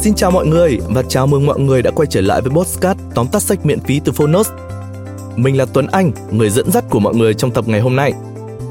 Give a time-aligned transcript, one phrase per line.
[0.00, 3.00] Xin chào mọi người và chào mừng mọi người đã quay trở lại với Postcard
[3.14, 4.50] tóm tắt sách miễn phí từ Phonos.
[5.36, 8.12] Mình là Tuấn Anh, người dẫn dắt của mọi người trong tập ngày hôm nay.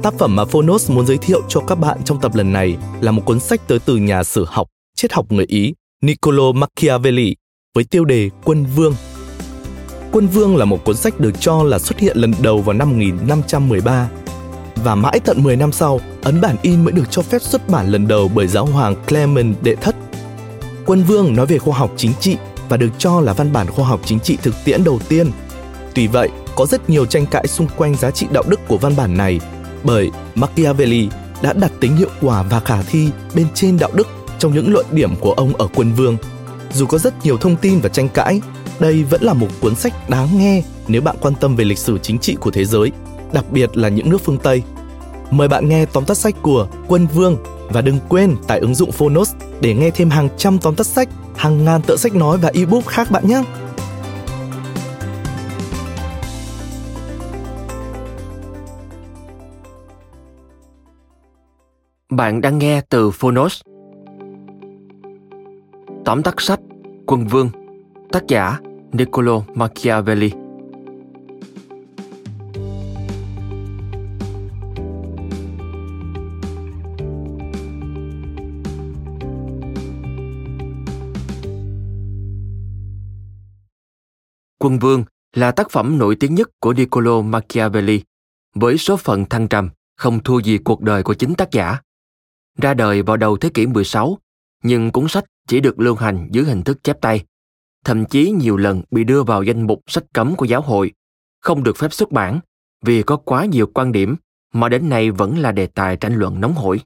[0.04, 3.12] Tác phẩm mà Phonos muốn giới thiệu cho các bạn trong tập lần này là
[3.12, 7.36] một cuốn sách tới từ nhà sử học, triết học người Ý Niccolo Machiavelli
[7.76, 8.96] với tiêu đề Quân Vương.
[10.12, 12.90] Quân Vương là một cuốn sách được cho là xuất hiện lần đầu vào năm
[12.90, 14.10] 1513
[14.84, 17.90] và mãi tận 10 năm sau, ấn bản in mới được cho phép xuất bản
[17.92, 19.96] lần đầu bởi giáo hoàng Clement đệ thất.
[20.90, 22.38] Quân Vương nói về khoa học chính trị
[22.70, 25.32] và được cho là văn bản khoa học chính trị thực tiễn đầu tiên.
[25.96, 28.96] Tuy vậy, có rất nhiều tranh cãi xung quanh giá trị đạo đức của văn
[28.98, 29.40] bản này
[29.84, 31.10] bởi Machiavelli
[31.42, 34.08] đã đặt tính hiệu quả và khả thi bên trên đạo đức
[34.40, 36.18] trong những luận điểm của ông ở Quân Vương.
[36.74, 38.42] Dù có rất nhiều thông tin và tranh cãi,
[38.80, 41.98] đây vẫn là một cuốn sách đáng nghe nếu bạn quan tâm về lịch sử
[41.98, 42.92] chính trị của thế giới
[43.34, 44.64] đặc biệt là những nước phương Tây.
[45.32, 47.38] Mời bạn nghe tóm tắt sách của Quân Vương
[47.70, 51.10] và đừng quên tải ứng dụng Phonos để nghe thêm hàng trăm tóm tắt sách,
[51.36, 53.44] hàng ngàn tựa sách nói và ebook khác bạn nhé.
[62.10, 63.62] Bạn đang nghe từ Phonos.
[66.06, 66.60] Tóm tắt sách
[67.06, 67.50] Quân Vương
[68.12, 68.60] Tác giả
[68.92, 70.32] Niccolo Machiavelli
[84.60, 88.02] Quân Vương là tác phẩm nổi tiếng nhất của Niccolo Machiavelli,
[88.56, 91.78] với số phận thăng trầm không thua gì cuộc đời của chính tác giả.
[92.58, 94.18] Ra đời vào đầu thế kỷ 16,
[94.64, 97.26] nhưng cuốn sách chỉ được lưu hành dưới hình thức chép tay,
[97.86, 100.92] thậm chí nhiều lần bị đưa vào danh mục sách cấm của giáo hội,
[101.42, 102.40] không được phép xuất bản
[102.82, 104.16] vì có quá nhiều quan điểm
[104.54, 106.82] mà đến nay vẫn là đề tài tranh luận nóng hổi.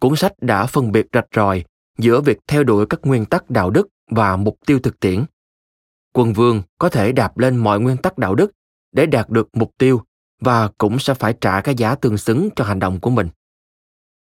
[0.00, 1.64] Cuốn sách đã phân biệt rạch ròi
[1.98, 5.24] giữa việc theo đuổi các nguyên tắc đạo đức và mục tiêu thực tiễn
[6.12, 8.52] quân vương có thể đạp lên mọi nguyên tắc đạo đức
[8.92, 10.02] để đạt được mục tiêu
[10.40, 13.28] và cũng sẽ phải trả cái giá tương xứng cho hành động của mình.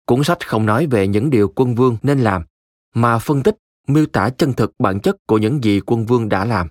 [0.07, 2.45] Cuốn sách không nói về những điều quân vương nên làm,
[2.95, 3.57] mà phân tích,
[3.87, 6.69] miêu tả chân thực bản chất của những gì quân vương đã làm.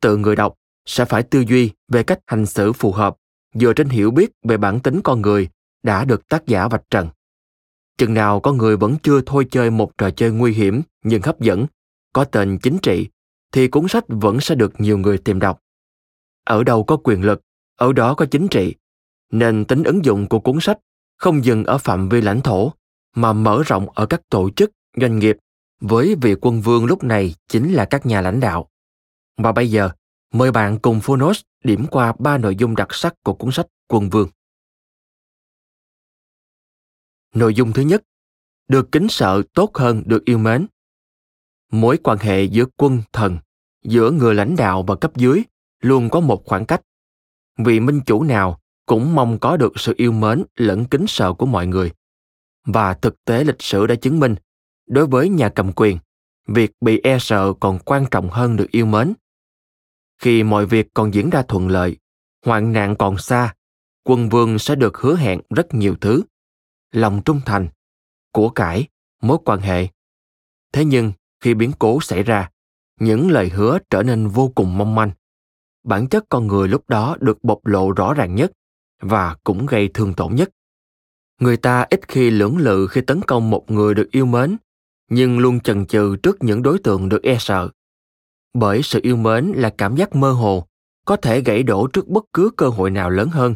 [0.00, 0.54] Tự người đọc
[0.86, 3.16] sẽ phải tư duy về cách hành xử phù hợp,
[3.54, 5.48] dựa trên hiểu biết về bản tính con người
[5.82, 7.08] đã được tác giả vạch trần.
[7.98, 11.40] Chừng nào con người vẫn chưa thôi chơi một trò chơi nguy hiểm nhưng hấp
[11.40, 11.66] dẫn,
[12.12, 13.08] có tên chính trị
[13.54, 15.60] thì cuốn sách vẫn sẽ được nhiều người tìm đọc.
[16.44, 17.40] Ở đâu có quyền lực,
[17.76, 18.74] ở đó có chính trị,
[19.30, 20.78] nên tính ứng dụng của cuốn sách
[21.16, 22.72] không dừng ở phạm vi lãnh thổ
[23.14, 25.36] mà mở rộng ở các tổ chức, doanh nghiệp
[25.80, 28.68] với vị quân vương lúc này chính là các nhà lãnh đạo.
[29.36, 29.90] Và bây giờ,
[30.32, 34.08] mời bạn cùng Phonos điểm qua ba nội dung đặc sắc của cuốn sách Quân
[34.10, 34.28] Vương.
[37.34, 38.02] Nội dung thứ nhất,
[38.68, 40.66] được kính sợ tốt hơn được yêu mến.
[41.72, 43.38] Mối quan hệ giữa quân thần
[43.84, 45.42] giữa người lãnh đạo và cấp dưới,
[45.80, 46.80] luôn có một khoảng cách.
[47.58, 51.46] Vì minh chủ nào cũng mong có được sự yêu mến, lẫn kính sợ của
[51.46, 51.92] mọi người.
[52.66, 54.34] Và thực tế lịch sử đã chứng minh,
[54.86, 55.98] đối với nhà cầm quyền,
[56.46, 59.12] việc bị e sợ còn quan trọng hơn được yêu mến.
[60.18, 61.96] Khi mọi việc còn diễn ra thuận lợi,
[62.44, 63.54] hoạn nạn còn xa,
[64.04, 66.22] quân vương sẽ được hứa hẹn rất nhiều thứ.
[66.92, 67.68] Lòng trung thành,
[68.32, 68.86] của cải,
[69.22, 69.88] mối quan hệ.
[70.72, 72.50] Thế nhưng, khi biến cố xảy ra
[73.00, 75.10] những lời hứa trở nên vô cùng mong manh.
[75.84, 78.52] Bản chất con người lúc đó được bộc lộ rõ ràng nhất
[79.00, 80.50] và cũng gây thương tổn nhất.
[81.40, 84.56] Người ta ít khi lưỡng lự khi tấn công một người được yêu mến,
[85.10, 87.68] nhưng luôn chần chừ trước những đối tượng được e sợ.
[88.54, 90.66] Bởi sự yêu mến là cảm giác mơ hồ,
[91.04, 93.54] có thể gãy đổ trước bất cứ cơ hội nào lớn hơn,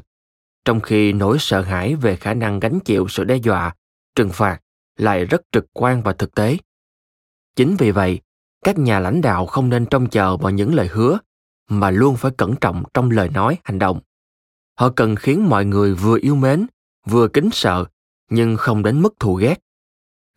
[0.65, 3.75] trong khi nỗi sợ hãi về khả năng gánh chịu sự đe dọa,
[4.15, 4.61] trừng phạt
[4.97, 6.57] lại rất trực quan và thực tế.
[7.57, 8.21] Chính vì vậy
[8.65, 11.19] các nhà lãnh đạo không nên trông chờ vào những lời hứa,
[11.69, 14.01] mà luôn phải cẩn trọng trong lời nói, hành động.
[14.79, 16.67] Họ cần khiến mọi người vừa yêu mến,
[17.07, 17.85] vừa kính sợ,
[18.31, 19.61] nhưng không đến mức thù ghét.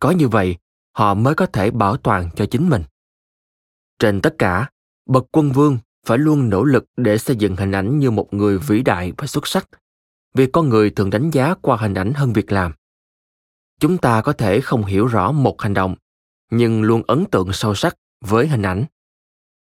[0.00, 0.56] Có như vậy,
[0.92, 2.82] họ mới có thể bảo toàn cho chính mình.
[3.98, 4.70] Trên tất cả,
[5.06, 8.58] bậc quân vương phải luôn nỗ lực để xây dựng hình ảnh như một người
[8.58, 9.68] vĩ đại và xuất sắc,
[10.34, 12.72] vì con người thường đánh giá qua hình ảnh hơn việc làm.
[13.80, 15.94] Chúng ta có thể không hiểu rõ một hành động,
[16.50, 18.84] nhưng luôn ấn tượng sâu sắc với hình ảnh.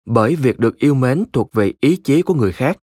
[0.05, 2.79] Bởi việc được yêu mến thuộc về ý chí của người khác,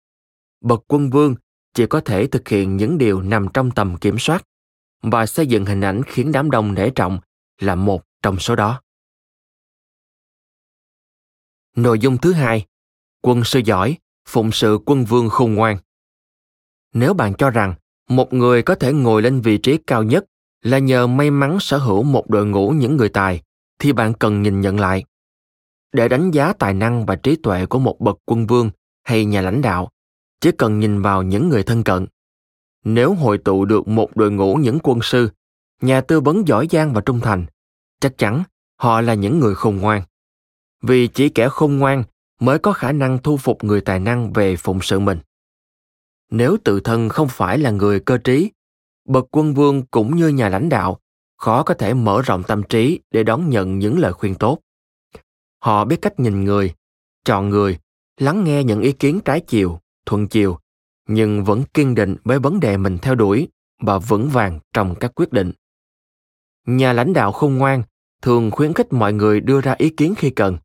[0.61, 1.35] bậc quân vương
[1.73, 4.45] chỉ có thể thực hiện những điều nằm trong tầm kiểm soát
[5.01, 7.19] và xây dựng hình ảnh khiến đám đông nể trọng
[7.59, 8.81] là một trong số đó.
[11.75, 12.65] Nội dung thứ hai,
[13.21, 13.97] quân sư giỏi,
[14.27, 15.77] phụng sự quân vương khôn ngoan.
[16.93, 17.75] Nếu bạn cho rằng
[18.09, 20.25] một người có thể ngồi lên vị trí cao nhất
[20.61, 23.41] là nhờ may mắn sở hữu một đội ngũ những người tài,
[23.79, 25.03] thì bạn cần nhìn nhận lại.
[25.93, 28.69] Để đánh giá tài năng và trí tuệ của một bậc quân vương
[29.03, 29.89] hay nhà lãnh đạo,
[30.41, 32.07] chỉ cần nhìn vào những người thân cận.
[32.83, 35.29] Nếu hội tụ được một đội ngũ những quân sư,
[35.81, 37.45] nhà tư vấn giỏi giang và trung thành,
[37.99, 38.43] chắc chắn
[38.79, 40.03] họ là những người khôn ngoan.
[40.81, 42.03] Vì chỉ kẻ khôn ngoan
[42.39, 45.19] mới có khả năng thu phục người tài năng về phụng sự mình.
[46.31, 48.51] Nếu tự thân không phải là người cơ trí,
[49.05, 50.99] bậc quân vương cũng như nhà lãnh đạo
[51.37, 54.59] khó có thể mở rộng tâm trí để đón nhận những lời khuyên tốt.
[55.63, 56.73] Họ biết cách nhìn người,
[57.25, 57.79] chọn người,
[58.17, 60.59] lắng nghe những ý kiến trái chiều, thuận chiều,
[61.07, 63.47] nhưng vẫn kiên định với vấn đề mình theo đuổi
[63.79, 65.51] và vững vàng trong các quyết định.
[66.65, 67.83] Nhà lãnh đạo khôn ngoan
[68.21, 70.57] thường khuyến khích mọi người đưa ra ý kiến khi cần,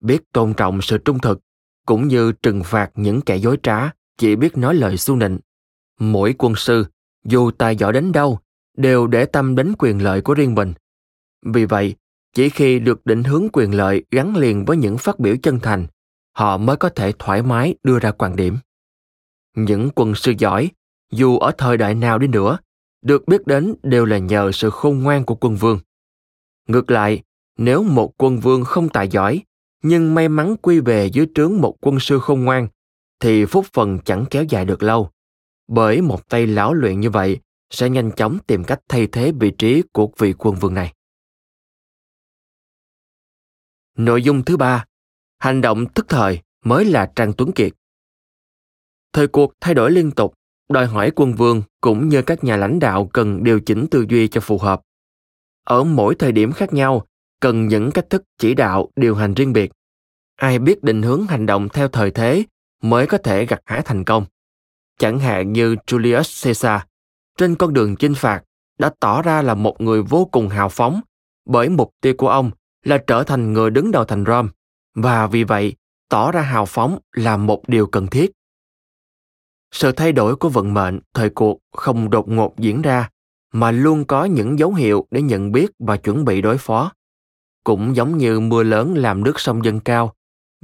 [0.00, 1.40] biết tôn trọng sự trung thực,
[1.86, 5.38] cũng như trừng phạt những kẻ dối trá, chỉ biết nói lời xu nịnh.
[5.98, 6.86] Mỗi quân sư,
[7.24, 8.38] dù tài giỏi đến đâu,
[8.76, 10.72] đều để tâm đến quyền lợi của riêng mình.
[11.42, 11.94] Vì vậy,
[12.34, 15.86] chỉ khi được định hướng quyền lợi gắn liền với những phát biểu chân thành,
[16.32, 18.56] họ mới có thể thoải mái đưa ra quan điểm.
[19.56, 20.70] Những quân sư giỏi,
[21.12, 22.58] dù ở thời đại nào đi nữa,
[23.02, 25.78] được biết đến đều là nhờ sự khôn ngoan của quân vương.
[26.68, 27.22] Ngược lại,
[27.58, 29.42] nếu một quân vương không tài giỏi,
[29.82, 32.68] nhưng may mắn quy về dưới trướng một quân sư khôn ngoan,
[33.20, 35.10] thì phúc phần chẳng kéo dài được lâu.
[35.68, 37.38] Bởi một tay lão luyện như vậy
[37.70, 40.92] sẽ nhanh chóng tìm cách thay thế vị trí của vị quân vương này.
[43.98, 44.84] Nội dung thứ ba,
[45.38, 47.72] hành động tức thời mới là Trang Tuấn Kiệt.
[49.12, 50.34] Thời cuộc thay đổi liên tục,
[50.68, 54.28] đòi hỏi quân vương cũng như các nhà lãnh đạo cần điều chỉnh tư duy
[54.28, 54.80] cho phù hợp.
[55.64, 57.06] Ở mỗi thời điểm khác nhau,
[57.40, 59.72] cần những cách thức chỉ đạo điều hành riêng biệt.
[60.36, 62.44] Ai biết định hướng hành động theo thời thế
[62.82, 64.26] mới có thể gặt hái thành công.
[64.98, 66.80] Chẳng hạn như Julius Caesar,
[67.38, 68.42] trên con đường chinh phạt,
[68.78, 71.00] đã tỏ ra là một người vô cùng hào phóng,
[71.44, 72.50] bởi mục tiêu của ông
[72.84, 74.48] là trở thành người đứng đầu thành Rome,
[74.94, 75.74] và vì vậy,
[76.08, 78.30] tỏ ra hào phóng là một điều cần thiết.
[79.72, 83.10] Sự thay đổi của vận mệnh, thời cuộc không đột ngột diễn ra,
[83.52, 86.92] mà luôn có những dấu hiệu để nhận biết và chuẩn bị đối phó.
[87.64, 90.14] Cũng giống như mưa lớn làm nước sông dâng cao,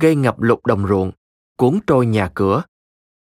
[0.00, 1.12] gây ngập lụt đồng ruộng,
[1.56, 2.62] cuốn trôi nhà cửa.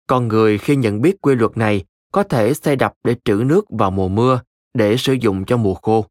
[0.07, 3.65] Con người khi nhận biết quy luật này có thể xây đập để trữ nước
[3.71, 4.41] vào mùa mưa
[4.75, 6.07] để sử dụng cho mùa khô.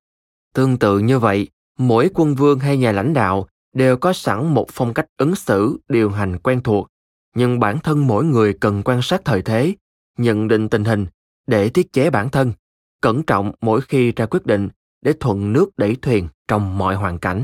[0.53, 1.47] Tương tự như vậy,
[1.77, 5.77] mỗi quân vương hay nhà lãnh đạo đều có sẵn một phong cách ứng xử,
[5.89, 6.87] điều hành quen thuộc,
[7.35, 9.75] nhưng bản thân mỗi người cần quan sát thời thế,
[10.17, 11.05] nhận định tình hình
[11.47, 12.53] để thiết chế bản thân,
[13.01, 14.69] cẩn trọng mỗi khi ra quyết định
[15.01, 17.43] để thuận nước đẩy thuyền trong mọi hoàn cảnh.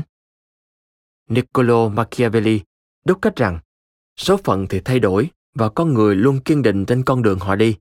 [1.28, 2.60] Niccolo Machiavelli
[3.04, 3.58] đúc kết rằng
[4.16, 7.56] số phận thì thay đổi và con người luôn kiên định trên con đường họ
[7.56, 7.76] đi.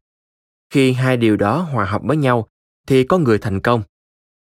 [0.70, 2.48] Khi hai điều đó hòa hợp với nhau
[2.88, 3.84] thì có người thành công.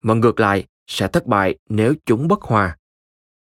[0.03, 2.77] Mà ngược lại sẽ thất bại nếu chúng bất hòa.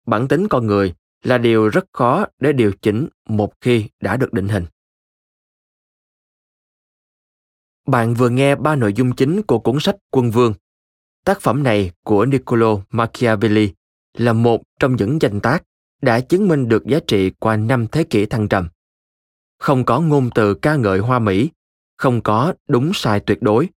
[0.05, 0.93] Bản tính con người
[1.23, 4.65] là điều rất khó để điều chỉnh một khi đã được định hình.
[7.87, 10.53] Bạn vừa nghe ba nội dung chính của cuốn sách quân vương.
[11.25, 13.73] Tác phẩm này của niccolo machiavelli
[14.13, 15.63] là một trong những danh tác
[16.01, 18.69] đã chứng minh được giá trị qua năm thế kỷ thăng trầm.
[19.59, 21.49] Không có ngôn từ ca ngợi hoa mỹ,
[21.97, 23.69] không có đúng sai tuyệt đối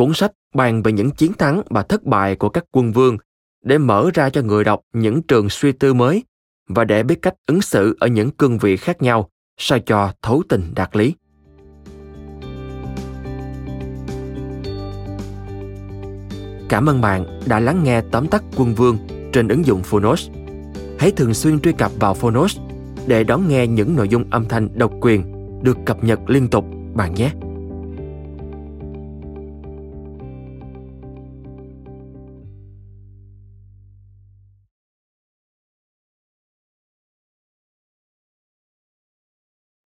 [0.00, 3.18] cuốn sách bàn về những chiến thắng và thất bại của các quân vương
[3.64, 6.24] để mở ra cho người đọc những trường suy tư mới
[6.68, 10.42] và để biết cách ứng xử ở những cương vị khác nhau, sao cho thấu
[10.48, 11.14] tình đạt lý
[16.68, 18.98] Cảm ơn bạn đã lắng nghe tóm tắt Quân Vương
[19.32, 20.30] trên ứng dụng Phonos.
[20.98, 22.58] Hãy thường xuyên truy cập vào Phonos
[23.06, 25.22] để đón nghe những nội dung âm thanh độc quyền
[25.62, 26.64] được cập nhật liên tục
[26.94, 27.30] bạn nhé.